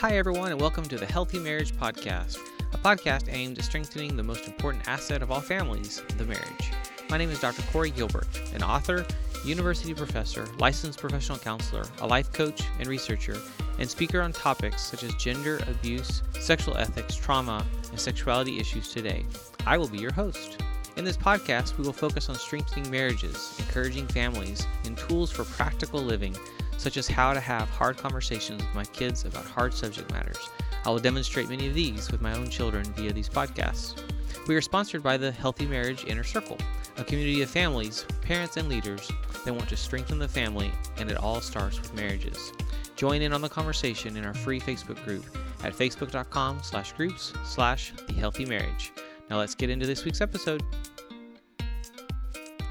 Hi, 0.00 0.16
everyone, 0.16 0.52
and 0.52 0.60
welcome 0.60 0.84
to 0.84 0.96
the 0.96 1.06
Healthy 1.06 1.40
Marriage 1.40 1.74
Podcast, 1.74 2.38
a 2.72 2.78
podcast 2.78 3.34
aimed 3.34 3.58
at 3.58 3.64
strengthening 3.64 4.16
the 4.16 4.22
most 4.22 4.46
important 4.46 4.86
asset 4.86 5.22
of 5.22 5.32
all 5.32 5.40
families, 5.40 6.04
the 6.18 6.24
marriage. 6.24 6.70
My 7.10 7.18
name 7.18 7.30
is 7.30 7.40
Dr. 7.40 7.62
Corey 7.72 7.90
Gilbert, 7.90 8.28
an 8.54 8.62
author, 8.62 9.04
university 9.44 9.92
professor, 9.94 10.46
licensed 10.60 11.00
professional 11.00 11.36
counselor, 11.36 11.84
a 12.00 12.06
life 12.06 12.32
coach 12.32 12.62
and 12.78 12.86
researcher, 12.86 13.36
and 13.80 13.90
speaker 13.90 14.20
on 14.20 14.32
topics 14.32 14.82
such 14.82 15.02
as 15.02 15.12
gender, 15.16 15.58
abuse, 15.66 16.22
sexual 16.38 16.76
ethics, 16.76 17.16
trauma, 17.16 17.66
and 17.90 17.98
sexuality 17.98 18.60
issues 18.60 18.92
today. 18.92 19.26
I 19.66 19.78
will 19.78 19.88
be 19.88 19.98
your 19.98 20.12
host. 20.12 20.58
In 20.96 21.04
this 21.04 21.16
podcast, 21.16 21.76
we 21.76 21.82
will 21.82 21.92
focus 21.92 22.28
on 22.28 22.36
strengthening 22.36 22.88
marriages, 22.88 23.56
encouraging 23.58 24.06
families, 24.06 24.64
and 24.84 24.96
tools 24.96 25.32
for 25.32 25.42
practical 25.42 26.00
living 26.00 26.36
such 26.78 26.96
as 26.96 27.06
how 27.06 27.34
to 27.34 27.40
have 27.40 27.68
hard 27.68 27.98
conversations 27.98 28.62
with 28.62 28.74
my 28.74 28.84
kids 28.84 29.26
about 29.26 29.44
hard 29.44 29.74
subject 29.74 30.10
matters. 30.10 30.48
I 30.86 30.90
will 30.90 30.98
demonstrate 30.98 31.50
many 31.50 31.66
of 31.66 31.74
these 31.74 32.10
with 32.10 32.22
my 32.22 32.34
own 32.34 32.48
children 32.48 32.84
via 32.94 33.12
these 33.12 33.28
podcasts. 33.28 34.00
We 34.46 34.56
are 34.56 34.62
sponsored 34.62 35.02
by 35.02 35.18
the 35.18 35.30
Healthy 35.30 35.66
Marriage 35.66 36.06
Inner 36.06 36.24
Circle, 36.24 36.56
a 36.96 37.04
community 37.04 37.42
of 37.42 37.50
families, 37.50 38.06
parents, 38.22 38.56
and 38.56 38.68
leaders 38.68 39.10
that 39.44 39.52
want 39.52 39.68
to 39.68 39.76
strengthen 39.76 40.18
the 40.18 40.28
family, 40.28 40.72
and 40.96 41.10
it 41.10 41.18
all 41.18 41.40
starts 41.40 41.78
with 41.78 41.92
marriages. 41.94 42.52
Join 42.96 43.22
in 43.22 43.32
on 43.32 43.42
the 43.42 43.48
conversation 43.48 44.16
in 44.16 44.24
our 44.24 44.34
free 44.34 44.60
Facebook 44.60 45.02
group 45.04 45.24
at 45.62 45.74
facebook.com 45.74 46.62
slash 46.62 46.92
groups 46.92 47.32
slash 47.44 47.92
the 48.06 48.14
healthy 48.14 48.44
marriage. 48.44 48.92
Now 49.28 49.38
let's 49.38 49.54
get 49.54 49.70
into 49.70 49.86
this 49.86 50.04
week's 50.04 50.20
episode. 50.20 50.62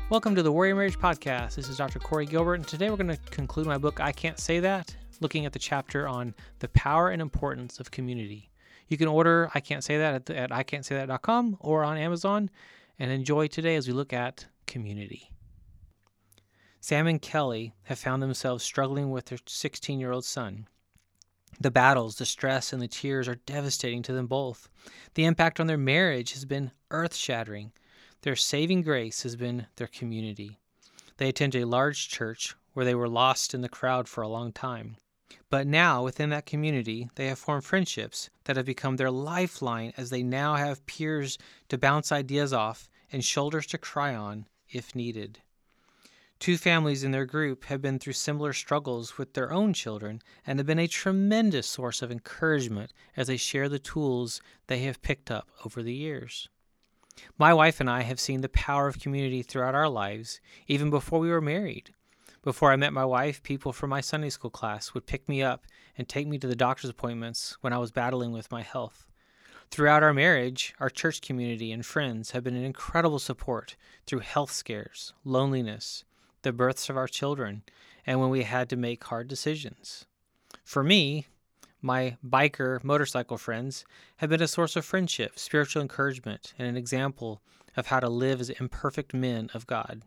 Welcome 0.09 0.35
to 0.35 0.41
the 0.41 0.53
Warrior 0.53 0.73
Marriage 0.73 0.97
Podcast. 0.97 1.55
This 1.55 1.67
is 1.67 1.75
Dr. 1.75 1.99
Corey 1.99 2.25
Gilbert, 2.25 2.53
and 2.53 2.65
today 2.65 2.89
we're 2.89 2.95
going 2.95 3.09
to 3.09 3.17
conclude 3.29 3.67
my 3.67 3.77
book, 3.77 3.99
I 3.99 4.13
Can't 4.13 4.39
Say 4.39 4.61
That, 4.61 4.95
looking 5.19 5.45
at 5.45 5.51
the 5.51 5.59
chapter 5.59 6.07
on 6.07 6.33
the 6.59 6.69
power 6.69 7.09
and 7.09 7.21
importance 7.21 7.81
of 7.81 7.91
community. 7.91 8.49
You 8.87 8.97
can 8.97 9.09
order 9.09 9.51
I 9.53 9.59
Can't 9.59 9.83
Say 9.83 9.97
That 9.97 10.13
at, 10.13 10.25
the, 10.27 10.37
at 10.37 10.49
ICan'tSayThat.com 10.51 11.57
or 11.59 11.83
on 11.83 11.97
Amazon, 11.97 12.49
and 12.97 13.11
enjoy 13.11 13.47
today 13.47 13.75
as 13.75 13.85
we 13.85 13.91
look 13.91 14.13
at 14.13 14.45
community. 14.65 15.29
Sam 16.79 17.07
and 17.07 17.21
Kelly 17.21 17.73
have 17.83 17.99
found 17.99 18.23
themselves 18.23 18.63
struggling 18.63 19.11
with 19.11 19.25
their 19.25 19.39
16 19.45 19.99
year 19.99 20.13
old 20.13 20.23
son. 20.23 20.69
The 21.59 21.69
battles, 21.69 22.15
the 22.15 22.25
stress, 22.25 22.71
and 22.71 22.81
the 22.81 22.87
tears 22.87 23.27
are 23.27 23.35
devastating 23.35 24.03
to 24.03 24.13
them 24.13 24.27
both. 24.27 24.69
The 25.15 25.25
impact 25.25 25.59
on 25.59 25.67
their 25.67 25.77
marriage 25.77 26.31
has 26.31 26.45
been 26.45 26.71
earth 26.91 27.13
shattering. 27.13 27.73
Their 28.21 28.35
saving 28.35 28.81
grace 28.81 29.23
has 29.23 29.35
been 29.35 29.67
their 29.75 29.87
community. 29.87 30.57
They 31.17 31.29
attend 31.29 31.55
a 31.55 31.65
large 31.65 32.09
church 32.09 32.55
where 32.73 32.85
they 32.85 32.95
were 32.95 33.09
lost 33.09 33.53
in 33.53 33.61
the 33.61 33.69
crowd 33.69 34.07
for 34.07 34.21
a 34.21 34.27
long 34.27 34.51
time. 34.51 34.97
But 35.49 35.67
now, 35.67 36.03
within 36.03 36.29
that 36.31 36.45
community, 36.45 37.09
they 37.15 37.27
have 37.27 37.39
formed 37.39 37.63
friendships 37.63 38.29
that 38.45 38.55
have 38.57 38.65
become 38.65 38.97
their 38.97 39.11
lifeline 39.11 39.93
as 39.97 40.09
they 40.09 40.23
now 40.23 40.55
have 40.55 40.85
peers 40.85 41.37
to 41.69 41.77
bounce 41.77 42.11
ideas 42.11 42.53
off 42.53 42.89
and 43.11 43.23
shoulders 43.23 43.65
to 43.67 43.77
cry 43.77 44.13
on 44.13 44.47
if 44.69 44.95
needed. 44.95 45.39
Two 46.39 46.57
families 46.57 47.03
in 47.03 47.11
their 47.11 47.25
group 47.25 47.65
have 47.65 47.81
been 47.81 47.97
through 47.97 48.13
similar 48.13 48.53
struggles 48.53 49.17
with 49.17 49.33
their 49.33 49.51
own 49.51 49.73
children 49.73 50.21
and 50.45 50.59
have 50.59 50.65
been 50.67 50.79
a 50.79 50.87
tremendous 50.87 51.67
source 51.67 52.01
of 52.01 52.11
encouragement 52.11 52.93
as 53.15 53.27
they 53.27 53.37
share 53.37 53.69
the 53.69 53.79
tools 53.79 54.41
they 54.67 54.79
have 54.79 55.01
picked 55.01 55.31
up 55.31 55.49
over 55.65 55.81
the 55.81 55.93
years. 55.93 56.49
My 57.37 57.53
wife 57.53 57.79
and 57.79 57.89
I 57.89 58.01
have 58.01 58.19
seen 58.19 58.41
the 58.41 58.49
power 58.49 58.87
of 58.87 58.99
community 58.99 59.41
throughout 59.41 59.75
our 59.75 59.89
lives, 59.89 60.39
even 60.67 60.89
before 60.89 61.19
we 61.19 61.29
were 61.29 61.41
married. 61.41 61.91
Before 62.43 62.71
I 62.71 62.75
met 62.75 62.93
my 62.93 63.05
wife, 63.05 63.43
people 63.43 63.73
from 63.73 63.89
my 63.89 64.01
Sunday 64.01 64.29
school 64.29 64.49
class 64.49 64.93
would 64.93 65.05
pick 65.05 65.27
me 65.27 65.43
up 65.43 65.65
and 65.97 66.07
take 66.07 66.27
me 66.27 66.37
to 66.37 66.47
the 66.47 66.55
doctor's 66.55 66.89
appointments 66.89 67.57
when 67.61 67.73
I 67.73 67.77
was 67.77 67.91
battling 67.91 68.31
with 68.31 68.51
my 68.51 68.61
health. 68.61 69.07
Throughout 69.69 70.01
our 70.01 70.13
marriage, 70.13 70.73
our 70.79 70.89
church 70.89 71.21
community 71.21 71.71
and 71.71 71.85
friends 71.85 72.31
have 72.31 72.43
been 72.43 72.55
an 72.55 72.63
incredible 72.63 73.19
support 73.19 73.75
through 74.05 74.19
health 74.19 74.51
scares, 74.51 75.13
loneliness, 75.25 76.05
the 76.43 76.53
births 76.53 76.89
of 76.89 76.95
our 76.95 77.07
children, 77.07 77.63
and 78.05 78.21
when 78.21 78.29
we 78.29 78.43
had 78.43 78.69
to 78.69 78.77
make 78.77 79.03
hard 79.03 79.27
decisions. 79.27 80.05
For 80.63 80.83
me, 80.83 81.27
my 81.81 82.17
biker 82.25 82.83
motorcycle 82.83 83.37
friends 83.37 83.85
have 84.17 84.29
been 84.29 84.41
a 84.41 84.47
source 84.47 84.75
of 84.75 84.85
friendship, 84.85 85.37
spiritual 85.37 85.81
encouragement, 85.81 86.53
and 86.57 86.67
an 86.67 86.77
example 86.77 87.41
of 87.75 87.87
how 87.87 87.99
to 87.99 88.09
live 88.09 88.41
as 88.41 88.49
imperfect 88.49 89.13
men 89.13 89.49
of 89.53 89.67
God. 89.67 90.01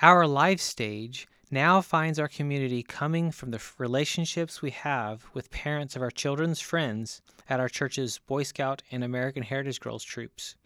Our 0.00 0.26
life 0.26 0.60
stage 0.60 1.28
now 1.50 1.80
finds 1.80 2.18
our 2.18 2.28
community 2.28 2.82
coming 2.82 3.30
from 3.30 3.50
the 3.50 3.62
relationships 3.78 4.60
we 4.60 4.70
have 4.70 5.24
with 5.32 5.50
parents 5.50 5.96
of 5.96 6.02
our 6.02 6.10
children's 6.10 6.60
friends 6.60 7.22
at 7.48 7.60
our 7.60 7.68
church's 7.68 8.18
Boy 8.18 8.42
Scout 8.42 8.82
and 8.90 9.02
American 9.02 9.42
Heritage 9.42 9.80
Girls 9.80 10.04
troops. 10.04 10.56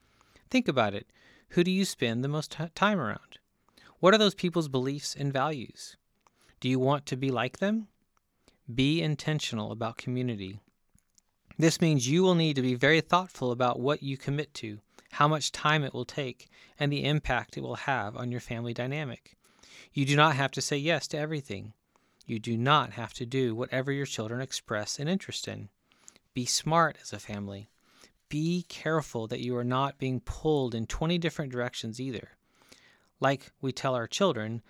Think 0.50 0.69
about 0.69 0.94
it. 0.94 1.06
Who 1.50 1.65
do 1.65 1.71
you 1.71 1.84
spend 1.84 2.25
the 2.25 2.28
most 2.28 2.53
t- 2.53 2.65
time 2.75 2.99
around? 2.99 3.38
What 4.00 4.15
are 4.15 4.19
those 4.19 4.34
people's 4.34 4.69
beliefs 4.69 5.15
and 5.15 5.32
values? 5.32 5.97
Do 6.61 6.69
you 6.69 6.78
want 6.78 7.06
to 7.06 7.16
be 7.16 7.31
like 7.31 7.59
them? 7.59 7.88
Be 8.75 9.03
intentional 9.03 9.72
about 9.72 9.97
community. 9.97 10.60
This 11.59 11.81
means 11.81 12.09
you 12.09 12.22
will 12.22 12.37
need 12.37 12.55
to 12.56 12.62
be 12.62 12.75
very 12.75 13.00
thoughtful 13.00 13.50
about 13.50 13.81
what 13.81 14.03
you 14.03 14.16
commit 14.16 14.55
to, 14.55 14.78
how 15.12 15.27
much 15.27 15.50
time 15.50 15.83
it 15.83 15.93
will 15.93 16.05
take, 16.05 16.49
and 16.78 16.93
the 16.93 17.05
impact 17.05 17.56
it 17.56 17.62
will 17.62 17.75
have 17.75 18.16
on 18.16 18.31
your 18.31 18.41
family 18.41 18.72
dynamic. 18.72 19.37
You 19.93 20.06
do 20.06 20.16
not 20.16 20.37
have 20.37 20.53
to 20.53 20.62
say 20.62 20.77
yes 20.77 21.09
to 21.09 21.19
everything. 21.19 21.75
You 22.25 22.38
do 22.38 22.56
not 22.56 22.93
have 22.93 23.12
to 23.15 23.27
do 23.27 23.55
whatever 23.55 23.91
your 23.91 24.06
children 24.06 24.41
express 24.41 24.99
an 24.99 25.09
interest 25.09 25.49
in. 25.49 25.69
Be 26.32 26.47
smart 26.47 26.97
as 27.03 27.12
a 27.12 27.19
family. 27.19 27.69
Be 28.28 28.65
careful 28.69 29.27
that 29.27 29.41
you 29.41 29.56
are 29.56 29.65
not 29.65 29.99
being 29.99 30.21
pulled 30.21 30.75
in 30.75 30.87
20 30.87 31.19
different 31.19 31.53
directions 31.53 32.00
either. 32.00 32.31
Like 33.21 33.53
we 33.61 33.72
tell 33.72 33.94
our 33.94 34.06
children, 34.06 34.62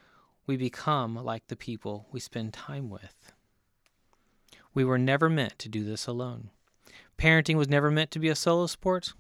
we 0.47 0.57
become 0.57 1.15
like 1.15 1.47
the 1.47 1.57
people 1.57 2.09
we 2.11 2.21
spend 2.21 2.53
time 2.53 2.91
with. 2.91 3.32
We 4.75 4.85
were 4.85 4.99
never 4.99 5.29
meant 5.29 5.59
to 5.61 5.69
do 5.69 5.85
this 5.85 6.07
alone. 6.07 6.51
Parenting 7.19 7.57
was 7.57 7.69
never 7.69 7.91
meant 7.91 8.11
to 8.13 8.19
be 8.19 8.29
a 8.29 8.35
solo 8.35 8.67
sport, 8.67 9.13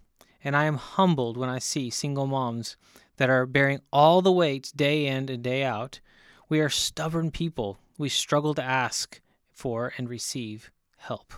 and 0.42 0.56
I 0.56 0.64
am 0.64 0.76
humbled 0.76 1.36
when 1.36 1.48
I 1.48 1.58
see 1.58 1.90
single 1.90 2.26
moms 2.26 2.76
that 3.16 3.30
are 3.30 3.46
bearing 3.46 3.80
all 3.92 4.22
the 4.22 4.32
weight 4.32 4.72
day 4.74 5.06
in 5.06 5.28
and 5.28 5.42
day 5.42 5.62
out. 5.62 6.00
We 6.48 6.60
are 6.60 6.68
stubborn 6.68 7.30
people. 7.30 7.78
We 7.98 8.08
struggle 8.08 8.54
to 8.54 8.62
ask 8.62 9.20
for 9.50 9.92
and 9.96 10.08
receive 10.08 10.70
help. 10.96 11.32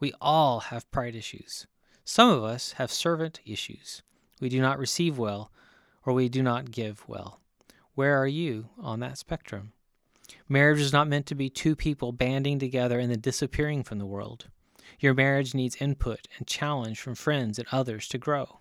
We 0.00 0.12
all 0.20 0.60
have 0.60 0.90
pride 0.90 1.14
issues. 1.14 1.66
Some 2.04 2.28
of 2.28 2.42
us 2.42 2.72
have 2.72 2.90
servant 2.90 3.40
issues. 3.46 4.02
We 4.40 4.48
do 4.48 4.60
not 4.60 4.78
receive 4.78 5.18
well, 5.18 5.52
or 6.04 6.12
we 6.12 6.28
do 6.28 6.42
not 6.42 6.72
give 6.72 7.08
well. 7.08 7.40
Where 7.94 8.18
are 8.18 8.26
you 8.26 8.70
on 8.80 9.00
that 9.00 9.18
spectrum? 9.18 9.72
Marriage 10.48 10.80
is 10.80 10.92
not 10.92 11.08
meant 11.08 11.26
to 11.26 11.34
be 11.34 11.50
two 11.50 11.76
people 11.76 12.12
banding 12.12 12.58
together 12.58 12.98
and 12.98 13.10
then 13.10 13.20
disappearing 13.20 13.82
from 13.82 13.98
the 13.98 14.06
world. 14.06 14.48
Your 15.00 15.14
marriage 15.14 15.54
needs 15.54 15.76
input 15.80 16.28
and 16.38 16.46
challenge 16.46 17.00
from 17.00 17.14
friends 17.14 17.58
and 17.58 17.66
others 17.72 18.08
to 18.08 18.18
grow. 18.18 18.60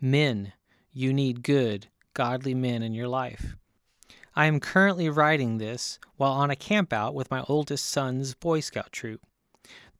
Men, 0.00 0.52
you 0.92 1.12
need 1.12 1.42
good, 1.42 1.88
godly 2.12 2.54
men 2.54 2.82
in 2.82 2.94
your 2.94 3.08
life. 3.08 3.56
I 4.36 4.46
am 4.46 4.60
currently 4.60 5.08
writing 5.08 5.58
this 5.58 5.98
while 6.16 6.32
on 6.32 6.50
a 6.50 6.56
campout 6.56 7.14
with 7.14 7.30
my 7.30 7.42
oldest 7.48 7.86
son's 7.86 8.34
Boy 8.34 8.60
Scout 8.60 8.92
troop. 8.92 9.20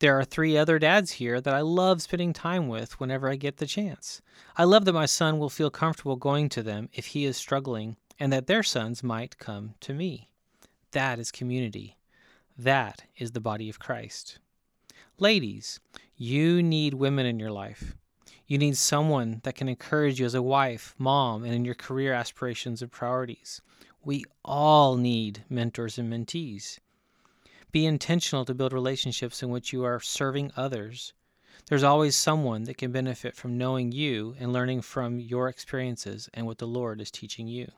There 0.01 0.19
are 0.19 0.25
three 0.25 0.57
other 0.57 0.79
dads 0.79 1.13
here 1.13 1.41
that 1.41 1.55
I 1.55 1.61
love 1.61 2.03
spending 2.03 2.33
time 2.33 2.69
with 2.69 2.99
whenever 2.99 3.31
I 3.31 3.37
get 3.37 3.59
the 3.59 3.67
chance. 3.67 4.21
I 4.57 4.65
love 4.65 4.85
that 4.85 4.93
my 4.93 5.07
son 5.07 5.39
will 5.39 5.51
feel 5.51 5.71
comfortable 5.71 6.17
going 6.17 6.49
to 6.51 6.63
them 6.63 6.89
if 6.93 7.07
he 7.07 7.25
is 7.25 7.37
struggling, 7.37 7.97
and 8.19 8.33
that 8.33 8.47
their 8.47 8.63
sons 8.63 9.03
might 9.03 9.39
come 9.39 9.75
to 9.81 9.95
me. 9.95 10.29
That 10.95 11.19
is 11.19 11.33
community. 11.33 11.97
That 12.57 13.03
is 13.19 13.33
the 13.33 13.41
body 13.41 13.69
of 13.69 13.81
Christ. 13.81 14.39
Ladies, 15.19 15.81
you 16.17 16.63
need 16.63 16.95
women 16.95 17.27
in 17.27 17.41
your 17.41 17.51
life. 17.51 17.97
You 18.47 18.59
need 18.59 18.77
someone 18.77 19.41
that 19.43 19.57
can 19.57 19.69
encourage 19.69 20.21
you 20.21 20.27
as 20.27 20.37
a 20.37 20.43
wife, 20.43 20.95
mom, 20.97 21.43
and 21.43 21.53
in 21.53 21.65
your 21.65 21.75
career 21.75 22.13
aspirations 22.13 22.81
and 22.81 22.93
priorities. 22.93 23.61
We 24.05 24.25
all 24.45 24.97
need 24.97 25.45
mentors 25.51 25.99
and 25.99 26.13
mentees. 26.13 26.79
Be 27.73 27.87
intentional 27.87 28.45
to 28.45 28.55
build 28.55 28.73
relationships 28.73 29.43
in 29.43 29.49
which 29.49 29.73
you 29.73 29.83
are 29.83 29.99
serving 29.99 30.53
others. 30.57 31.13
There's 31.67 31.83
always 31.83 32.15
someone 32.15 32.65
that 32.65 32.79
can 32.79 32.93
benefit 32.93 33.35
from 33.35 33.59
knowing 33.59 33.91
you 33.91 34.37
and 34.39 34.53
learning 34.53 34.83
from 34.83 35.19
your 35.19 35.49
experiences 35.49 36.31
and 36.33 36.47
what 36.47 36.59
the 36.59 36.69
Lord 36.69 37.01
is 37.01 37.11
teaching 37.11 37.49
you. 37.49 37.73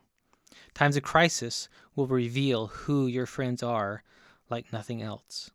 Times 0.74 0.96
of 0.96 1.02
crisis 1.02 1.68
will 1.94 2.06
reveal 2.06 2.66
who 2.66 3.06
your 3.06 3.26
friends 3.26 3.62
are 3.62 4.02
like 4.50 4.72
nothing 4.72 5.02
else. 5.02 5.50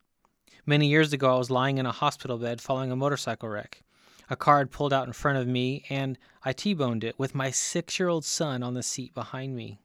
Many 0.65 0.87
years 0.87 1.13
ago, 1.13 1.35
I 1.35 1.37
was 1.37 1.49
lying 1.49 1.77
in 1.77 1.85
a 1.85 1.91
hospital 1.91 2.37
bed 2.37 2.61
following 2.61 2.91
a 2.91 2.95
motorcycle 2.95 3.49
wreck. 3.49 3.83
A 4.29 4.35
car 4.35 4.59
had 4.59 4.71
pulled 4.71 4.93
out 4.93 5.07
in 5.07 5.13
front 5.13 5.37
of 5.37 5.47
me, 5.47 5.83
and 5.89 6.17
I 6.43 6.53
T 6.53 6.73
boned 6.73 7.03
it 7.03 7.17
with 7.19 7.35
my 7.35 7.51
six 7.51 7.99
year 7.99 8.09
old 8.09 8.23
son 8.23 8.63
on 8.63 8.73
the 8.75 8.83
seat 8.83 9.13
behind 9.13 9.55
me. 9.55 9.79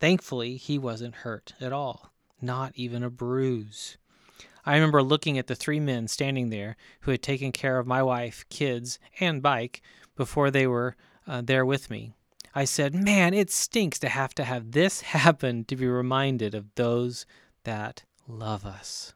Thankfully, 0.00 0.56
he 0.56 0.78
wasn't 0.78 1.16
hurt 1.16 1.54
at 1.60 1.72
all, 1.72 2.12
not 2.40 2.72
even 2.74 3.02
a 3.02 3.10
bruise. 3.10 3.96
I 4.66 4.74
remember 4.74 5.02
looking 5.02 5.38
at 5.38 5.46
the 5.46 5.54
three 5.54 5.78
men 5.78 6.08
standing 6.08 6.50
there 6.50 6.76
who 7.02 7.10
had 7.10 7.22
taken 7.22 7.52
care 7.52 7.78
of 7.78 7.86
my 7.86 8.02
wife, 8.02 8.44
kids, 8.48 8.98
and 9.20 9.42
bike 9.42 9.82
before 10.16 10.50
they 10.50 10.66
were 10.66 10.96
uh, 11.26 11.42
there 11.42 11.64
with 11.64 11.90
me. 11.90 12.14
I 12.54 12.64
said, 12.64 12.94
Man, 12.94 13.34
it 13.34 13.50
stinks 13.50 13.98
to 14.00 14.08
have 14.08 14.34
to 14.34 14.44
have 14.44 14.72
this 14.72 15.00
happen 15.16 15.64
to 15.64 15.76
be 15.76 15.86
reminded 15.86 16.54
of 16.54 16.74
those 16.74 17.26
that 17.64 18.04
love 18.28 18.64
us. 18.64 19.14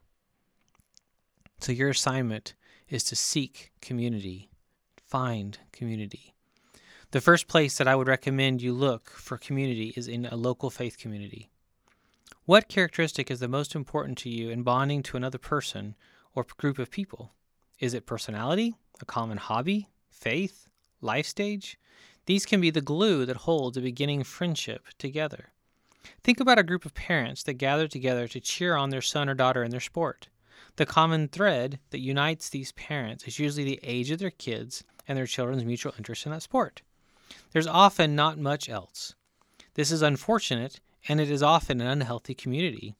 So, 1.61 1.71
your 1.71 1.89
assignment 1.89 2.53
is 2.89 3.03
to 3.05 3.15
seek 3.15 3.71
community, 3.81 4.49
find 5.05 5.57
community. 5.71 6.33
The 7.11 7.21
first 7.21 7.47
place 7.47 7.77
that 7.77 7.87
I 7.87 7.95
would 7.95 8.07
recommend 8.07 8.61
you 8.61 8.71
look 8.71 9.09
for 9.09 9.37
community 9.37 9.93
is 9.95 10.07
in 10.07 10.25
a 10.25 10.35
local 10.35 10.69
faith 10.69 10.97
community. 10.97 11.49
What 12.45 12.67
characteristic 12.67 13.29
is 13.31 13.39
the 13.39 13.47
most 13.47 13.75
important 13.75 14.17
to 14.19 14.29
you 14.29 14.49
in 14.49 14.63
bonding 14.63 15.03
to 15.03 15.17
another 15.17 15.37
person 15.37 15.95
or 16.35 16.45
group 16.57 16.79
of 16.79 16.91
people? 16.91 17.31
Is 17.79 17.93
it 17.93 18.05
personality, 18.05 18.75
a 19.01 19.05
common 19.05 19.37
hobby, 19.37 19.89
faith, 20.09 20.67
life 21.01 21.25
stage? 21.25 21.77
These 22.29 22.45
can 22.45 22.61
be 22.61 22.69
the 22.69 22.79
glue 22.79 23.25
that 23.25 23.37
holds 23.37 23.75
a 23.75 23.81
beginning 23.81 24.23
friendship 24.23 24.85
together. 24.99 25.49
Think 26.23 26.39
about 26.39 26.59
a 26.59 26.63
group 26.63 26.85
of 26.85 26.93
parents 26.93 27.41
that 27.41 27.55
gather 27.55 27.87
together 27.87 28.27
to 28.27 28.39
cheer 28.39 28.75
on 28.75 28.91
their 28.91 29.01
son 29.01 29.27
or 29.27 29.33
daughter 29.33 29.63
in 29.63 29.71
their 29.71 29.79
sport. 29.79 30.27
The 30.75 30.85
common 30.85 31.27
thread 31.27 31.79
that 31.89 32.01
unites 32.01 32.47
these 32.47 32.71
parents 32.73 33.23
is 33.23 33.39
usually 33.39 33.63
the 33.63 33.79
age 33.81 34.11
of 34.11 34.19
their 34.19 34.29
kids 34.29 34.83
and 35.07 35.17
their 35.17 35.25
children's 35.25 35.65
mutual 35.65 35.95
interest 35.97 36.27
in 36.27 36.31
that 36.31 36.43
sport. 36.43 36.83
There's 37.51 37.65
often 37.65 38.15
not 38.15 38.37
much 38.37 38.69
else. 38.69 39.15
This 39.73 39.89
is 39.89 40.03
unfortunate, 40.03 40.81
and 41.07 41.19
it 41.19 41.31
is 41.31 41.41
often 41.41 41.81
an 41.81 41.87
unhealthy 41.87 42.35
community. 42.35 42.93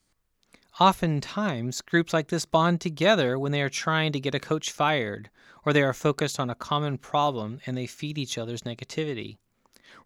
Oftentimes, 0.79 1.81
groups 1.81 2.13
like 2.13 2.29
this 2.29 2.45
bond 2.45 2.79
together 2.79 3.37
when 3.37 3.51
they 3.51 3.61
are 3.61 3.69
trying 3.69 4.13
to 4.13 4.19
get 4.19 4.33
a 4.33 4.39
coach 4.39 4.71
fired, 4.71 5.29
or 5.65 5.73
they 5.73 5.83
are 5.83 5.93
focused 5.93 6.39
on 6.39 6.49
a 6.49 6.55
common 6.55 6.97
problem 6.97 7.59
and 7.65 7.75
they 7.75 7.85
feed 7.85 8.17
each 8.17 8.37
other's 8.37 8.61
negativity. 8.61 9.35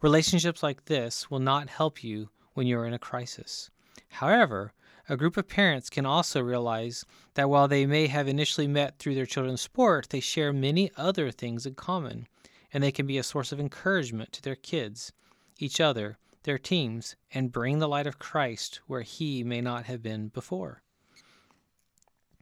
Relationships 0.02 0.64
like 0.64 0.86
this 0.86 1.30
will 1.30 1.40
not 1.40 1.70
help 1.70 2.04
you 2.04 2.30
when 2.54 2.66
you 2.66 2.80
are 2.80 2.88
in 2.88 2.94
a 2.94 3.00
crisis. 3.00 3.70
However, 4.10 4.74
a 5.08 5.16
group 5.16 5.38
of 5.38 5.48
parents 5.48 5.92
can 5.92 6.08
also 6.08 6.42
realize 6.42 7.06
that 7.36 7.52
while 7.52 7.68
they 7.68 7.86
may 7.86 8.08
have 8.08 8.28
initially 8.28 8.68
met 8.68 8.98
through 8.98 9.14
their 9.14 9.28
children's 9.28 9.62
sport, 9.62 10.08
they 10.10 10.20
share 10.20 10.52
many 10.52 10.90
other 10.98 11.30
things 11.30 11.68
in 11.68 11.76
common, 11.76 12.28
and 12.74 12.84
they 12.84 12.92
can 12.92 13.06
be 13.06 13.20
a 13.20 13.24
source 13.24 13.52
of 13.52 13.60
encouragement 13.60 14.32
to 14.32 14.42
their 14.42 14.56
kids, 14.56 15.14
each 15.60 15.80
other, 15.80 16.18
their 16.44 16.58
teams, 16.58 17.16
and 17.34 17.52
bring 17.52 17.80
the 17.80 17.88
light 17.88 18.08
of 18.08 18.20
Christ 18.20 18.82
where 18.88 19.02
he 19.02 19.44
may 19.44 19.62
not 19.62 19.86
have 19.86 20.02
been 20.02 20.28
before. 20.28 20.82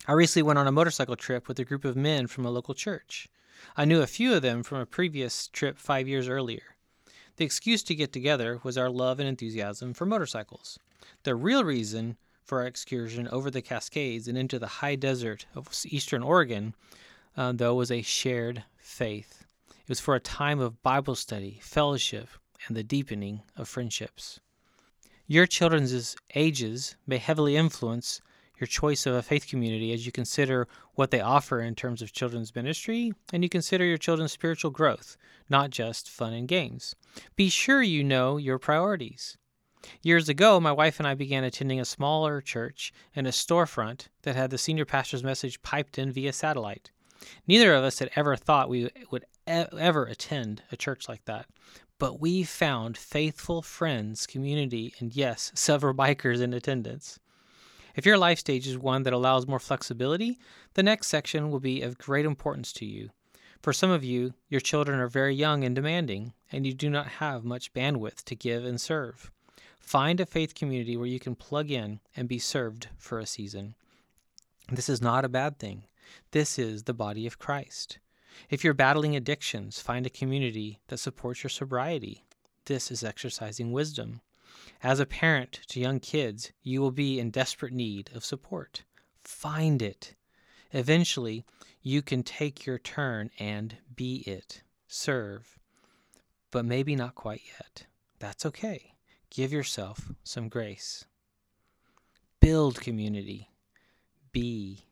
I 0.07 0.13
recently 0.13 0.43
went 0.43 0.59
on 0.59 0.67
a 0.67 0.71
motorcycle 0.71 1.15
trip 1.15 1.47
with 1.47 1.59
a 1.59 1.65
group 1.65 1.85
of 1.85 1.95
men 1.95 2.27
from 2.27 2.45
a 2.45 2.51
local 2.51 2.73
church. 2.73 3.29
I 3.77 3.85
knew 3.85 4.01
a 4.01 4.07
few 4.07 4.33
of 4.33 4.41
them 4.41 4.63
from 4.63 4.79
a 4.79 4.85
previous 4.85 5.47
trip 5.47 5.77
five 5.77 6.07
years 6.07 6.27
earlier. 6.27 6.75
The 7.37 7.45
excuse 7.45 7.83
to 7.83 7.95
get 7.95 8.11
together 8.11 8.59
was 8.63 8.77
our 8.77 8.89
love 8.89 9.19
and 9.19 9.29
enthusiasm 9.29 9.93
for 9.93 10.05
motorcycles. 10.05 10.79
The 11.23 11.35
real 11.35 11.63
reason 11.63 12.17
for 12.43 12.61
our 12.61 12.67
excursion 12.67 13.27
over 13.27 13.51
the 13.51 13.61
Cascades 13.61 14.27
and 14.27 14.37
into 14.37 14.59
the 14.59 14.67
high 14.67 14.95
desert 14.95 15.45
of 15.55 15.69
eastern 15.85 16.23
Oregon, 16.23 16.75
uh, 17.37 17.51
though, 17.53 17.75
was 17.75 17.91
a 17.91 18.01
shared 18.01 18.63
faith. 18.77 19.45
It 19.69 19.89
was 19.89 19.99
for 19.99 20.15
a 20.15 20.19
time 20.19 20.59
of 20.59 20.81
Bible 20.81 21.15
study, 21.15 21.59
fellowship, 21.61 22.27
and 22.67 22.75
the 22.75 22.83
deepening 22.83 23.41
of 23.55 23.67
friendships. 23.67 24.39
Your 25.27 25.47
children's 25.47 26.15
ages 26.35 26.95
may 27.07 27.17
heavily 27.17 27.55
influence 27.55 28.21
your 28.59 28.67
choice 28.67 29.05
of 29.05 29.15
a 29.15 29.23
faith 29.23 29.47
community 29.47 29.91
as 29.91 30.05
you 30.05 30.11
consider 30.11 30.67
what 30.93 31.09
they 31.09 31.19
offer 31.19 31.61
in 31.61 31.73
terms 31.73 32.01
of 32.01 32.13
children's 32.13 32.53
ministry 32.53 33.11
and 33.33 33.41
you 33.41 33.49
consider 33.49 33.83
your 33.83 33.97
children's 33.97 34.31
spiritual 34.31 34.69
growth, 34.69 35.17
not 35.49 35.71
just 35.71 36.09
fun 36.09 36.33
and 36.33 36.47
games. 36.47 36.95
Be 37.35 37.49
sure 37.49 37.81
you 37.81 38.03
know 38.03 38.37
your 38.37 38.59
priorities. 38.59 39.37
Years 40.03 40.29
ago, 40.29 40.59
my 40.59 40.71
wife 40.71 40.99
and 40.99 41.07
I 41.07 41.15
began 41.15 41.43
attending 41.43 41.79
a 41.79 41.85
smaller 41.85 42.39
church 42.39 42.93
in 43.15 43.25
a 43.25 43.29
storefront 43.29 44.09
that 44.21 44.35
had 44.35 44.51
the 44.51 44.59
senior 44.59 44.85
pastor's 44.85 45.23
message 45.23 45.61
piped 45.63 45.97
in 45.97 46.11
via 46.11 46.31
satellite. 46.31 46.91
Neither 47.47 47.73
of 47.73 47.83
us 47.83 47.97
had 47.97 48.11
ever 48.15 48.35
thought 48.35 48.69
we 48.69 48.89
would 49.09 49.25
ever 49.47 50.05
attend 50.05 50.61
a 50.71 50.77
church 50.77 51.09
like 51.09 51.25
that, 51.25 51.47
but 52.01 52.19
we 52.19 52.41
found 52.41 52.97
faithful 52.97 53.61
friends, 53.61 54.25
community, 54.25 54.91
and 54.97 55.15
yes, 55.15 55.51
several 55.53 55.93
bikers 55.93 56.41
in 56.41 56.51
attendance. 56.51 57.19
If 57.95 58.07
your 58.07 58.17
life 58.17 58.39
stage 58.39 58.65
is 58.65 58.75
one 58.75 59.03
that 59.03 59.13
allows 59.13 59.45
more 59.45 59.59
flexibility, 59.59 60.39
the 60.73 60.81
next 60.81 61.09
section 61.09 61.51
will 61.51 61.59
be 61.59 61.83
of 61.83 61.99
great 61.99 62.25
importance 62.25 62.73
to 62.73 62.87
you. 62.87 63.11
For 63.61 63.71
some 63.71 63.91
of 63.91 64.03
you, 64.03 64.33
your 64.49 64.61
children 64.61 64.99
are 64.99 65.07
very 65.07 65.35
young 65.35 65.63
and 65.63 65.75
demanding, 65.75 66.33
and 66.51 66.65
you 66.65 66.73
do 66.73 66.89
not 66.89 67.05
have 67.05 67.45
much 67.45 67.71
bandwidth 67.71 68.23
to 68.23 68.35
give 68.35 68.65
and 68.65 68.81
serve. 68.81 69.29
Find 69.79 70.19
a 70.19 70.25
faith 70.25 70.55
community 70.55 70.97
where 70.97 71.05
you 71.05 71.19
can 71.19 71.35
plug 71.35 71.69
in 71.69 71.99
and 72.15 72.27
be 72.27 72.39
served 72.39 72.87
for 72.97 73.19
a 73.19 73.27
season. 73.27 73.75
This 74.71 74.89
is 74.89 75.03
not 75.03 75.23
a 75.23 75.29
bad 75.29 75.59
thing. 75.59 75.83
This 76.31 76.57
is 76.57 76.85
the 76.85 76.95
body 76.95 77.27
of 77.27 77.37
Christ. 77.37 77.99
If 78.49 78.63
you're 78.63 78.73
battling 78.73 79.15
addictions, 79.15 79.79
find 79.79 80.05
a 80.05 80.09
community 80.09 80.79
that 80.87 80.97
supports 80.97 81.43
your 81.43 81.49
sobriety. 81.49 82.25
This 82.65 82.91
is 82.91 83.03
exercising 83.03 83.71
wisdom. 83.71 84.21
As 84.83 84.99
a 84.99 85.05
parent 85.05 85.61
to 85.67 85.79
young 85.79 85.99
kids, 85.99 86.51
you 86.61 86.81
will 86.81 86.91
be 86.91 87.19
in 87.19 87.31
desperate 87.31 87.73
need 87.73 88.11
of 88.13 88.25
support. 88.25 88.83
Find 89.23 89.81
it. 89.81 90.15
Eventually, 90.71 91.45
you 91.81 92.01
can 92.01 92.23
take 92.23 92.65
your 92.65 92.77
turn 92.77 93.31
and 93.39 93.77
be 93.95 94.17
it. 94.27 94.63
Serve. 94.87 95.59
But 96.51 96.65
maybe 96.65 96.95
not 96.95 97.15
quite 97.15 97.41
yet. 97.59 97.85
That's 98.19 98.45
okay. 98.45 98.93
Give 99.29 99.51
yourself 99.51 100.11
some 100.23 100.49
grace. 100.49 101.05
Build 102.39 102.79
community. 102.81 103.49
Be. 104.31 104.85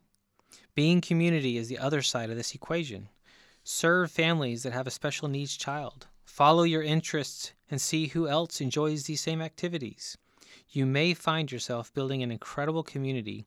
Being 0.75 1.01
community 1.01 1.57
is 1.57 1.67
the 1.67 1.79
other 1.79 2.01
side 2.01 2.29
of 2.29 2.37
this 2.37 2.55
equation. 2.55 3.09
Serve 3.71 4.09
families 4.09 4.63
that 4.63 4.73
have 4.73 4.87
a 4.87 4.91
special 4.91 5.27
needs 5.27 5.55
child. 5.55 6.07
Follow 6.25 6.63
your 6.63 6.81
interests 6.81 7.53
and 7.69 7.79
see 7.79 8.07
who 8.07 8.27
else 8.27 8.61
enjoys 8.61 9.03
these 9.03 9.21
same 9.21 9.43
activities. 9.43 10.17
You 10.71 10.87
may 10.87 11.13
find 11.13 11.51
yourself 11.51 11.93
building 11.93 12.23
an 12.23 12.31
incredible 12.31 12.81
community 12.81 13.45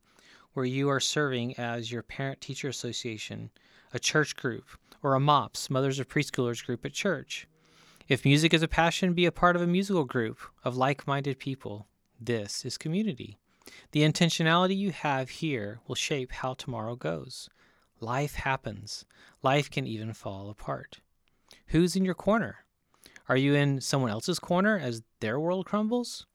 where 0.53 0.65
you 0.65 0.89
are 0.89 1.01
serving 1.01 1.59
as 1.59 1.91
your 1.91 2.05
parent 2.05 2.41
teacher 2.41 2.69
association, 2.69 3.51
a 3.93 3.99
church 3.99 4.37
group, 4.37 4.67
or 5.03 5.17
a 5.17 5.21
MOPS, 5.21 5.69
Mothers 5.69 5.99
of 5.99 6.09
Preschoolers 6.09 6.65
group 6.65 6.87
at 6.87 6.93
church. 6.93 7.49
If 8.07 8.25
music 8.25 8.55
is 8.55 8.63
a 8.63 8.69
passion, 8.69 9.15
be 9.15 9.27
a 9.27 9.33
part 9.33 9.57
of 9.57 9.63
a 9.63 9.67
musical 9.67 10.05
group 10.05 10.39
of 10.63 10.77
like 10.77 11.05
minded 11.05 11.41
people. 11.41 11.89
This 12.21 12.65
is 12.65 12.79
community. 12.79 13.39
The 13.91 14.03
intentionality 14.03 14.77
you 14.77 14.93
have 14.93 15.31
here 15.31 15.81
will 15.89 15.97
shape 15.97 16.31
how 16.31 16.55
tomorrow 16.55 16.95
goes. 16.95 17.51
Life 18.03 18.35
happens. 18.35 19.05
Life 19.45 19.71
can 19.71 19.87
even 19.87 20.13
fall 20.13 20.51
apart. 20.51 20.99
Who's 21.69 21.95
in 21.95 22.05
your 22.05 22.17
corner? 22.17 22.65
Are 23.29 23.37
you 23.37 23.55
in 23.55 23.81
someone 23.81 24.11
else's 24.11 24.41
corner 24.41 24.77
as 24.77 25.03
their 25.21 25.39
world 25.39 25.67
crumbles? 25.67 26.27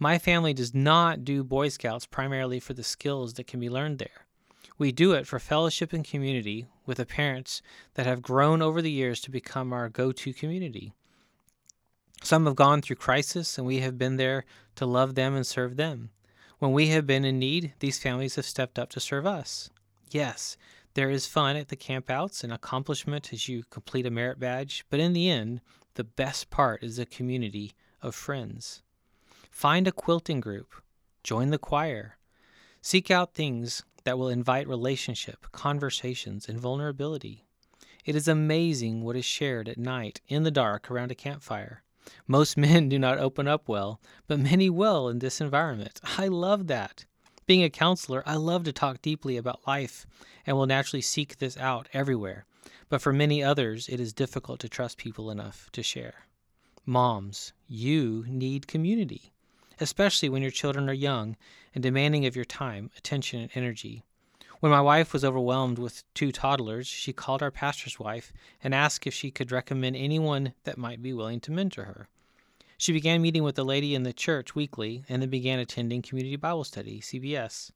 My 0.00 0.18
family 0.18 0.52
does 0.52 0.74
not 0.74 1.24
do 1.24 1.44
Boy 1.44 1.68
Scouts 1.68 2.06
primarily 2.06 2.58
for 2.58 2.74
the 2.74 2.82
skills 2.82 3.34
that 3.34 3.46
can 3.46 3.60
be 3.60 3.70
learned 3.70 4.00
there. 4.00 4.26
We 4.78 4.90
do 4.90 5.12
it 5.12 5.28
for 5.28 5.38
fellowship 5.38 5.92
and 5.92 6.04
community 6.04 6.66
with 6.86 6.98
the 6.98 7.06
parents 7.06 7.62
that 7.94 8.06
have 8.06 8.20
grown 8.20 8.60
over 8.60 8.82
the 8.82 8.90
years 8.90 9.20
to 9.20 9.30
become 9.30 9.72
our 9.72 9.88
go 9.88 10.10
to 10.10 10.34
community. 10.34 10.92
Some 12.20 12.46
have 12.46 12.56
gone 12.56 12.82
through 12.82 12.96
crisis, 12.96 13.56
and 13.56 13.66
we 13.66 13.78
have 13.78 13.96
been 13.96 14.16
there 14.16 14.44
to 14.74 14.84
love 14.84 15.14
them 15.14 15.36
and 15.36 15.46
serve 15.46 15.76
them. 15.76 16.10
When 16.58 16.72
we 16.72 16.88
have 16.88 17.06
been 17.06 17.24
in 17.24 17.38
need, 17.38 17.74
these 17.78 18.00
families 18.00 18.34
have 18.34 18.44
stepped 18.44 18.76
up 18.76 18.90
to 18.90 19.00
serve 19.00 19.24
us. 19.24 19.70
Yes, 20.10 20.56
there 20.96 21.10
is 21.10 21.26
fun 21.26 21.56
at 21.56 21.68
the 21.68 21.76
campouts 21.76 22.42
and 22.42 22.50
accomplishment 22.50 23.30
as 23.30 23.50
you 23.50 23.62
complete 23.68 24.06
a 24.06 24.10
merit 24.10 24.40
badge, 24.40 24.82
but 24.88 24.98
in 24.98 25.12
the 25.12 25.28
end, 25.28 25.60
the 25.92 26.04
best 26.04 26.48
part 26.48 26.82
is 26.82 26.98
a 26.98 27.04
community 27.04 27.74
of 28.00 28.14
friends. 28.14 28.82
Find 29.50 29.86
a 29.86 29.92
quilting 29.92 30.40
group, 30.40 30.74
join 31.22 31.50
the 31.50 31.58
choir, 31.58 32.16
seek 32.80 33.10
out 33.10 33.34
things 33.34 33.84
that 34.04 34.18
will 34.18 34.30
invite 34.30 34.66
relationship, 34.66 35.46
conversations, 35.52 36.48
and 36.48 36.58
vulnerability. 36.58 37.44
It 38.06 38.16
is 38.16 38.26
amazing 38.26 39.04
what 39.04 39.16
is 39.16 39.26
shared 39.26 39.68
at 39.68 39.76
night 39.76 40.22
in 40.28 40.44
the 40.44 40.50
dark 40.50 40.90
around 40.90 41.10
a 41.10 41.14
campfire. 41.14 41.82
Most 42.26 42.56
men 42.56 42.88
do 42.88 42.98
not 42.98 43.18
open 43.18 43.46
up 43.46 43.68
well, 43.68 44.00
but 44.26 44.40
many 44.40 44.70
will 44.70 45.10
in 45.10 45.18
this 45.18 45.42
environment. 45.42 46.00
I 46.16 46.28
love 46.28 46.68
that. 46.68 47.04
Being 47.46 47.62
a 47.62 47.70
counselor, 47.70 48.24
I 48.26 48.34
love 48.34 48.64
to 48.64 48.72
talk 48.72 49.00
deeply 49.00 49.36
about 49.36 49.66
life 49.68 50.04
and 50.44 50.56
will 50.56 50.66
naturally 50.66 51.00
seek 51.00 51.38
this 51.38 51.56
out 51.56 51.88
everywhere. 51.92 52.44
But 52.88 53.00
for 53.00 53.12
many 53.12 53.40
others, 53.40 53.88
it 53.88 54.00
is 54.00 54.12
difficult 54.12 54.58
to 54.60 54.68
trust 54.68 54.98
people 54.98 55.30
enough 55.30 55.70
to 55.72 55.82
share. 55.82 56.26
Moms, 56.84 57.52
you 57.68 58.24
need 58.28 58.66
community, 58.66 59.32
especially 59.78 60.28
when 60.28 60.42
your 60.42 60.50
children 60.50 60.90
are 60.90 60.92
young 60.92 61.36
and 61.72 61.82
demanding 61.82 62.26
of 62.26 62.34
your 62.34 62.44
time, 62.44 62.90
attention, 62.96 63.40
and 63.40 63.50
energy. 63.54 64.02
When 64.58 64.72
my 64.72 64.80
wife 64.80 65.12
was 65.12 65.24
overwhelmed 65.24 65.78
with 65.78 66.02
two 66.14 66.32
toddlers, 66.32 66.88
she 66.88 67.12
called 67.12 67.42
our 67.42 67.52
pastor's 67.52 68.00
wife 68.00 68.32
and 68.60 68.74
asked 68.74 69.06
if 69.06 69.14
she 69.14 69.30
could 69.30 69.52
recommend 69.52 69.94
anyone 69.94 70.54
that 70.64 70.78
might 70.78 71.00
be 71.00 71.12
willing 71.12 71.38
to 71.40 71.52
mentor 71.52 71.84
her. 71.84 72.08
She 72.78 72.92
began 72.92 73.22
meeting 73.22 73.42
with 73.42 73.58
a 73.58 73.64
lady 73.64 73.94
in 73.94 74.02
the 74.02 74.12
church 74.12 74.54
weekly 74.54 75.04
and 75.08 75.22
then 75.22 75.30
began 75.30 75.58
attending 75.58 76.02
Community 76.02 76.36
Bible 76.36 76.64
Study, 76.64 77.00
CBS. 77.00 77.70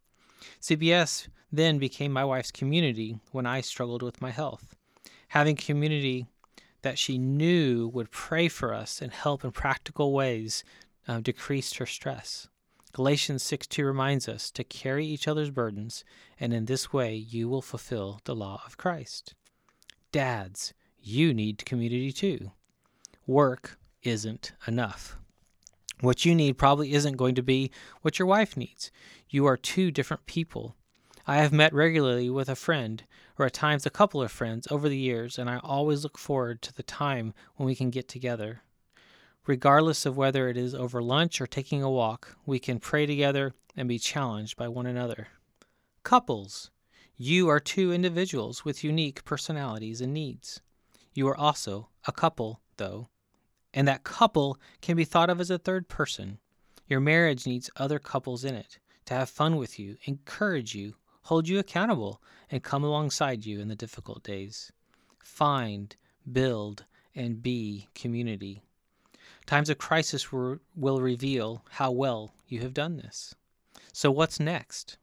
CBS 0.60 1.28
then 1.50 1.78
became 1.78 2.12
my 2.12 2.24
wife's 2.24 2.50
community 2.50 3.18
when 3.32 3.46
I 3.46 3.60
struggled 3.62 4.02
with 4.02 4.20
my 4.20 4.30
health. 4.30 4.76
Having 5.28 5.56
community 5.56 6.26
that 6.82 6.98
she 6.98 7.18
knew 7.18 7.88
would 7.88 8.10
pray 8.10 8.48
for 8.48 8.74
us 8.74 9.00
and 9.00 9.12
help 9.12 9.44
in 9.44 9.52
practical 9.52 10.12
ways 10.12 10.64
uh, 11.08 11.20
decreased 11.20 11.76
her 11.78 11.86
stress. 11.86 12.48
Galatians 12.92 13.42
6 13.42 13.66
2 13.68 13.84
reminds 13.84 14.28
us 14.28 14.50
to 14.50 14.64
carry 14.64 15.06
each 15.06 15.28
other's 15.28 15.50
burdens, 15.50 16.04
and 16.38 16.52
in 16.52 16.64
this 16.66 16.92
way 16.92 17.14
you 17.14 17.48
will 17.48 17.62
fulfill 17.62 18.20
the 18.24 18.34
law 18.34 18.62
of 18.66 18.76
Christ. 18.76 19.34
Dads, 20.12 20.74
you 21.00 21.32
need 21.32 21.64
community 21.64 22.12
too. 22.12 22.50
Work 23.26 23.78
isn't 24.02 24.52
enough. 24.66 25.16
What 26.00 26.24
you 26.24 26.34
need 26.34 26.56
probably 26.56 26.92
isn't 26.94 27.16
going 27.16 27.34
to 27.34 27.42
be 27.42 27.70
what 28.02 28.18
your 28.18 28.26
wife 28.26 28.56
needs. 28.56 28.90
You 29.28 29.46
are 29.46 29.56
two 29.56 29.90
different 29.90 30.26
people. 30.26 30.74
I 31.26 31.36
have 31.36 31.52
met 31.52 31.74
regularly 31.74 32.30
with 32.30 32.48
a 32.48 32.56
friend, 32.56 33.04
or 33.38 33.46
at 33.46 33.52
times 33.52 33.84
a 33.84 33.90
couple 33.90 34.22
of 34.22 34.32
friends, 34.32 34.66
over 34.70 34.88
the 34.88 34.96
years, 34.96 35.38
and 35.38 35.50
I 35.50 35.60
always 35.62 36.02
look 36.02 36.16
forward 36.16 36.62
to 36.62 36.74
the 36.74 36.82
time 36.82 37.34
when 37.56 37.66
we 37.66 37.74
can 37.74 37.90
get 37.90 38.08
together. 38.08 38.62
Regardless 39.46 40.06
of 40.06 40.16
whether 40.16 40.48
it 40.48 40.56
is 40.56 40.74
over 40.74 41.02
lunch 41.02 41.40
or 41.40 41.46
taking 41.46 41.82
a 41.82 41.90
walk, 41.90 42.36
we 42.46 42.58
can 42.58 42.80
pray 42.80 43.06
together 43.06 43.52
and 43.76 43.88
be 43.88 43.98
challenged 43.98 44.56
by 44.56 44.68
one 44.68 44.86
another. 44.86 45.28
Couples, 46.02 46.70
you 47.16 47.48
are 47.48 47.60
two 47.60 47.92
individuals 47.92 48.64
with 48.64 48.82
unique 48.82 49.24
personalities 49.24 50.00
and 50.00 50.14
needs. 50.14 50.60
You 51.12 51.28
are 51.28 51.36
also 51.36 51.88
a 52.06 52.12
couple, 52.12 52.60
though, 52.78 53.08
and 53.72 53.86
that 53.86 54.04
couple 54.04 54.58
can 54.80 54.96
be 54.96 55.04
thought 55.04 55.30
of 55.30 55.40
as 55.40 55.50
a 55.50 55.58
third 55.58 55.88
person. 55.88 56.38
Your 56.86 57.00
marriage 57.00 57.46
needs 57.46 57.70
other 57.76 57.98
couples 57.98 58.44
in 58.44 58.54
it 58.54 58.78
to 59.06 59.14
have 59.14 59.30
fun 59.30 59.56
with 59.56 59.78
you, 59.78 59.96
encourage 60.04 60.74
you, 60.74 60.94
hold 61.22 61.48
you 61.48 61.58
accountable, 61.58 62.20
and 62.50 62.62
come 62.62 62.84
alongside 62.84 63.46
you 63.46 63.60
in 63.60 63.68
the 63.68 63.76
difficult 63.76 64.22
days. 64.22 64.72
Find, 65.18 65.94
build, 66.30 66.84
and 67.14 67.42
be 67.42 67.88
community. 67.94 68.62
Times 69.46 69.70
of 69.70 69.78
crisis 69.78 70.32
will 70.32 71.00
reveal 71.00 71.64
how 71.70 71.90
well 71.90 72.34
you 72.46 72.60
have 72.60 72.74
done 72.74 72.96
this. 72.96 73.34
So, 73.92 74.10
what's 74.10 74.38
next? 74.38 74.96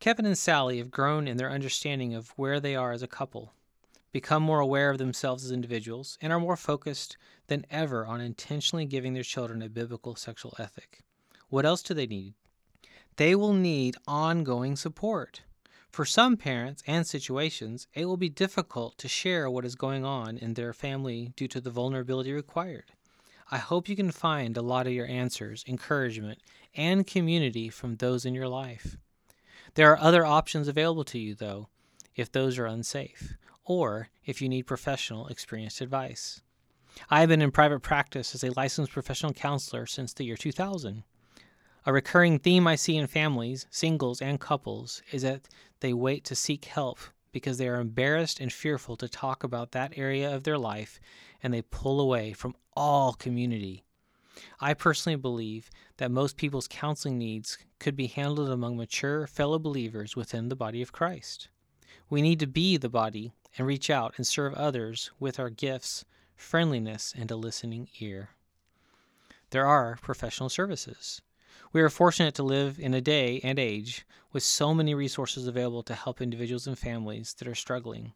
Kevin 0.00 0.26
and 0.26 0.38
Sally 0.38 0.78
have 0.78 0.90
grown 0.90 1.26
in 1.26 1.36
their 1.36 1.50
understanding 1.50 2.14
of 2.14 2.30
where 2.36 2.60
they 2.60 2.76
are 2.76 2.92
as 2.92 3.02
a 3.02 3.08
couple 3.08 3.52
become 4.18 4.42
more 4.42 4.58
aware 4.58 4.90
of 4.90 4.98
themselves 4.98 5.44
as 5.44 5.52
individuals, 5.52 6.18
and 6.20 6.32
are 6.32 6.40
more 6.40 6.56
focused 6.56 7.16
than 7.46 7.64
ever 7.70 8.04
on 8.04 8.20
intentionally 8.20 8.84
giving 8.84 9.14
their 9.14 9.22
children 9.22 9.62
a 9.62 9.68
biblical 9.68 10.16
sexual 10.16 10.56
ethic. 10.58 11.04
What 11.50 11.64
else 11.64 11.84
do 11.84 11.94
they 11.94 12.08
need? 12.08 12.34
They 13.14 13.36
will 13.36 13.52
need 13.52 13.94
ongoing 14.08 14.74
support. 14.74 15.42
For 15.88 16.04
some 16.04 16.36
parents 16.36 16.82
and 16.84 17.06
situations, 17.06 17.86
it 17.94 18.06
will 18.06 18.16
be 18.16 18.28
difficult 18.28 18.98
to 18.98 19.06
share 19.06 19.48
what 19.48 19.64
is 19.64 19.76
going 19.76 20.04
on 20.04 20.36
in 20.36 20.54
their 20.54 20.72
family 20.72 21.32
due 21.36 21.46
to 21.46 21.60
the 21.60 21.70
vulnerability 21.70 22.32
required. 22.32 22.90
I 23.52 23.58
hope 23.58 23.88
you 23.88 23.94
can 23.94 24.10
find 24.10 24.56
a 24.56 24.62
lot 24.62 24.88
of 24.88 24.92
your 24.92 25.06
answers, 25.06 25.64
encouragement, 25.68 26.40
and 26.74 27.06
community 27.06 27.68
from 27.68 27.94
those 27.94 28.26
in 28.26 28.34
your 28.34 28.48
life. 28.48 28.96
There 29.74 29.92
are 29.92 30.00
other 30.00 30.26
options 30.26 30.66
available 30.66 31.04
to 31.04 31.20
you, 31.20 31.36
though, 31.36 31.68
if 32.16 32.32
those 32.32 32.58
are 32.58 32.66
unsafe 32.66 33.36
or 33.68 34.08
if 34.24 34.40
you 34.40 34.48
need 34.48 34.62
professional, 34.62 35.28
experienced 35.28 35.82
advice. 35.82 36.40
I 37.10 37.20
have 37.20 37.28
been 37.28 37.42
in 37.42 37.50
private 37.50 37.80
practice 37.80 38.34
as 38.34 38.42
a 38.42 38.52
licensed 38.56 38.92
professional 38.92 39.34
counselor 39.34 39.84
since 39.84 40.14
the 40.14 40.24
year 40.24 40.38
2000. 40.38 41.04
A 41.84 41.92
recurring 41.92 42.38
theme 42.38 42.66
I 42.66 42.76
see 42.76 42.96
in 42.96 43.06
families, 43.06 43.66
singles, 43.70 44.22
and 44.22 44.40
couples 44.40 45.02
is 45.12 45.20
that 45.20 45.48
they 45.80 45.92
wait 45.92 46.24
to 46.24 46.34
seek 46.34 46.64
help 46.64 46.98
because 47.30 47.58
they 47.58 47.68
are 47.68 47.78
embarrassed 47.78 48.40
and 48.40 48.50
fearful 48.50 48.96
to 48.96 49.08
talk 49.08 49.44
about 49.44 49.72
that 49.72 49.92
area 49.96 50.34
of 50.34 50.44
their 50.44 50.58
life 50.58 50.98
and 51.42 51.52
they 51.52 51.62
pull 51.62 52.00
away 52.00 52.32
from 52.32 52.56
all 52.74 53.12
community. 53.12 53.84
I 54.60 54.72
personally 54.72 55.16
believe 55.16 55.68
that 55.98 56.10
most 56.10 56.38
people's 56.38 56.68
counseling 56.68 57.18
needs 57.18 57.58
could 57.78 57.96
be 57.96 58.06
handled 58.06 58.48
among 58.48 58.78
mature 58.78 59.26
fellow 59.26 59.58
believers 59.58 60.16
within 60.16 60.48
the 60.48 60.56
body 60.56 60.80
of 60.80 60.92
Christ. 60.92 61.48
We 62.10 62.22
need 62.22 62.40
to 62.40 62.46
be 62.46 62.78
the 62.78 62.88
body 62.88 63.34
and 63.56 63.66
reach 63.66 63.88
out 63.90 64.14
and 64.16 64.26
serve 64.26 64.54
others 64.54 65.10
with 65.18 65.38
our 65.38 65.50
gifts, 65.50 66.04
friendliness, 66.36 67.14
and 67.16 67.30
a 67.30 67.36
listening 67.36 67.88
ear. 68.00 68.30
There 69.50 69.66
are 69.66 69.98
professional 70.02 70.48
services. 70.48 71.22
We 71.72 71.80
are 71.80 71.88
fortunate 71.88 72.34
to 72.34 72.42
live 72.42 72.78
in 72.78 72.94
a 72.94 73.00
day 73.00 73.40
and 73.42 73.58
age 73.58 74.06
with 74.32 74.42
so 74.42 74.74
many 74.74 74.94
resources 74.94 75.46
available 75.46 75.82
to 75.84 75.94
help 75.94 76.20
individuals 76.20 76.66
and 76.66 76.78
families 76.78 77.34
that 77.34 77.48
are 77.48 77.54
struggling. 77.54 78.12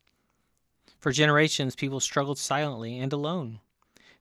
For 0.98 1.12
generations, 1.12 1.74
people 1.74 2.00
struggled 2.00 2.38
silently 2.38 2.98
and 2.98 3.12
alone. 3.12 3.60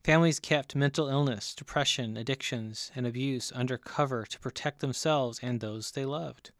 Families 0.04 0.40
kept 0.40 0.76
mental 0.76 1.10
illness, 1.10 1.54
depression, 1.54 2.18
addictions, 2.18 2.92
and 2.96 3.06
abuse 3.06 3.52
under 3.54 3.78
cover 3.78 4.26
to 4.26 4.40
protect 4.40 4.80
themselves 4.80 5.40
and 5.44 5.60
those 5.60 5.92
they 5.92 6.06
loved. 6.06 6.52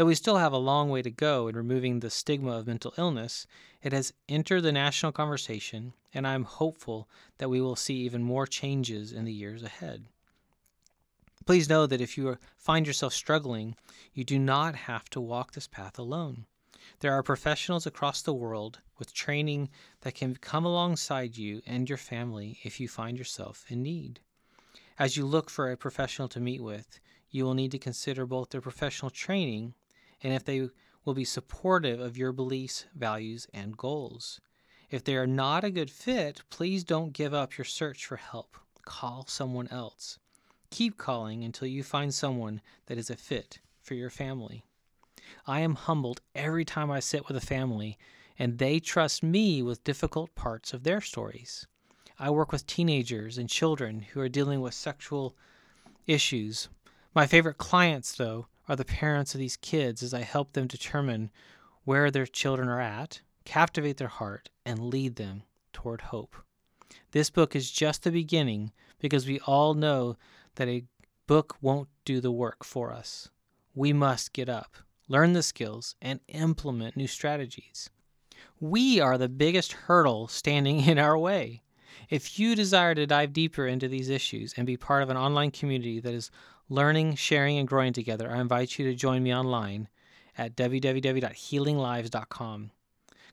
Though 0.00 0.06
we 0.06 0.14
still 0.14 0.38
have 0.38 0.54
a 0.54 0.56
long 0.56 0.88
way 0.88 1.02
to 1.02 1.10
go 1.10 1.46
in 1.46 1.54
removing 1.54 2.00
the 2.00 2.08
stigma 2.08 2.52
of 2.52 2.66
mental 2.66 2.94
illness, 2.96 3.46
it 3.82 3.92
has 3.92 4.14
entered 4.30 4.62
the 4.62 4.72
national 4.72 5.12
conversation, 5.12 5.92
and 6.14 6.26
I 6.26 6.32
am 6.32 6.44
hopeful 6.44 7.06
that 7.36 7.50
we 7.50 7.60
will 7.60 7.76
see 7.76 7.96
even 7.96 8.22
more 8.22 8.46
changes 8.46 9.12
in 9.12 9.26
the 9.26 9.32
years 9.34 9.62
ahead. 9.62 10.06
Please 11.44 11.68
know 11.68 11.84
that 11.84 12.00
if 12.00 12.16
you 12.16 12.38
find 12.56 12.86
yourself 12.86 13.12
struggling, 13.12 13.76
you 14.14 14.24
do 14.24 14.38
not 14.38 14.74
have 14.74 15.10
to 15.10 15.20
walk 15.20 15.52
this 15.52 15.68
path 15.68 15.98
alone. 15.98 16.46
There 17.00 17.12
are 17.12 17.22
professionals 17.22 17.86
across 17.86 18.22
the 18.22 18.32
world 18.32 18.78
with 18.98 19.12
training 19.12 19.68
that 20.00 20.14
can 20.14 20.34
come 20.36 20.64
alongside 20.64 21.36
you 21.36 21.60
and 21.66 21.90
your 21.90 21.98
family 21.98 22.58
if 22.62 22.80
you 22.80 22.88
find 22.88 23.18
yourself 23.18 23.66
in 23.68 23.82
need. 23.82 24.20
As 24.98 25.18
you 25.18 25.26
look 25.26 25.50
for 25.50 25.70
a 25.70 25.76
professional 25.76 26.28
to 26.28 26.40
meet 26.40 26.62
with, 26.62 27.00
you 27.28 27.44
will 27.44 27.52
need 27.52 27.72
to 27.72 27.78
consider 27.78 28.24
both 28.24 28.48
their 28.48 28.62
professional 28.62 29.10
training 29.10 29.74
and 30.22 30.32
if 30.32 30.44
they 30.44 30.68
will 31.04 31.14
be 31.14 31.24
supportive 31.24 32.00
of 32.00 32.16
your 32.16 32.32
beliefs, 32.32 32.86
values, 32.94 33.46
and 33.54 33.76
goals. 33.76 34.40
If 34.90 35.04
they 35.04 35.16
are 35.16 35.26
not 35.26 35.64
a 35.64 35.70
good 35.70 35.90
fit, 35.90 36.42
please 36.50 36.84
don't 36.84 37.12
give 37.12 37.32
up 37.32 37.56
your 37.56 37.64
search 37.64 38.06
for 38.06 38.16
help. 38.16 38.56
Call 38.84 39.24
someone 39.26 39.68
else. 39.68 40.18
Keep 40.70 40.98
calling 40.98 41.44
until 41.44 41.68
you 41.68 41.82
find 41.82 42.12
someone 42.12 42.60
that 42.86 42.98
is 42.98 43.10
a 43.10 43.16
fit 43.16 43.60
for 43.82 43.94
your 43.94 44.10
family. 44.10 44.64
I 45.46 45.60
am 45.60 45.74
humbled 45.74 46.20
every 46.34 46.64
time 46.64 46.90
I 46.90 47.00
sit 47.00 47.28
with 47.28 47.36
a 47.36 47.40
family 47.40 47.98
and 48.38 48.58
they 48.58 48.80
trust 48.80 49.22
me 49.22 49.62
with 49.62 49.84
difficult 49.84 50.34
parts 50.34 50.72
of 50.72 50.82
their 50.82 51.00
stories. 51.00 51.66
I 52.18 52.30
work 52.30 52.52
with 52.52 52.66
teenagers 52.66 53.38
and 53.38 53.48
children 53.48 54.00
who 54.00 54.20
are 54.20 54.28
dealing 54.28 54.60
with 54.60 54.74
sexual 54.74 55.36
issues. 56.06 56.68
My 57.14 57.26
favorite 57.26 57.58
clients, 57.58 58.14
though, 58.14 58.46
are 58.70 58.76
the 58.76 58.84
parents 58.84 59.34
of 59.34 59.40
these 59.40 59.56
kids 59.56 60.00
as 60.00 60.14
I 60.14 60.20
help 60.20 60.52
them 60.52 60.68
determine 60.68 61.32
where 61.82 62.08
their 62.08 62.24
children 62.24 62.68
are 62.68 62.80
at, 62.80 63.20
captivate 63.44 63.96
their 63.96 64.06
heart, 64.06 64.48
and 64.64 64.90
lead 64.90 65.16
them 65.16 65.42
toward 65.72 66.00
hope. 66.02 66.36
This 67.10 67.30
book 67.30 67.56
is 67.56 67.72
just 67.72 68.04
the 68.04 68.12
beginning 68.12 68.70
because 69.00 69.26
we 69.26 69.40
all 69.40 69.74
know 69.74 70.16
that 70.54 70.68
a 70.68 70.84
book 71.26 71.56
won't 71.60 71.88
do 72.04 72.20
the 72.20 72.30
work 72.30 72.62
for 72.62 72.92
us. 72.92 73.28
We 73.74 73.92
must 73.92 74.32
get 74.32 74.48
up, 74.48 74.76
learn 75.08 75.32
the 75.32 75.42
skills, 75.42 75.96
and 76.00 76.20
implement 76.28 76.96
new 76.96 77.08
strategies. 77.08 77.90
We 78.60 79.00
are 79.00 79.18
the 79.18 79.28
biggest 79.28 79.72
hurdle 79.72 80.28
standing 80.28 80.80
in 80.88 80.96
our 80.96 81.18
way. 81.18 81.64
If 82.08 82.38
you 82.38 82.54
desire 82.54 82.94
to 82.94 83.04
dive 83.04 83.32
deeper 83.32 83.66
into 83.66 83.88
these 83.88 84.10
issues 84.10 84.54
and 84.56 84.64
be 84.64 84.76
part 84.76 85.02
of 85.02 85.10
an 85.10 85.16
online 85.16 85.50
community 85.50 85.98
that 85.98 86.14
is 86.14 86.30
learning, 86.70 87.16
sharing, 87.16 87.58
and 87.58 87.68
growing 87.68 87.92
together, 87.92 88.30
I 88.30 88.40
invite 88.40 88.78
you 88.78 88.86
to 88.86 88.94
join 88.94 89.22
me 89.22 89.34
online 89.34 89.88
at 90.38 90.56
www.healinglives.com. 90.56 92.70